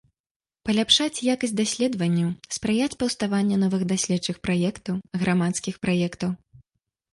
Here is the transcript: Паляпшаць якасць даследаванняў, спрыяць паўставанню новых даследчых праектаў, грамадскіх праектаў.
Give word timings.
Паляпшаць 0.69 1.23
якасць 1.33 1.53
даследаванняў, 1.59 2.31
спрыяць 2.57 2.97
паўставанню 3.05 3.61
новых 3.67 3.85
даследчых 3.93 4.41
праектаў, 4.49 4.95
грамадскіх 5.25 5.75
праектаў. 5.87 6.37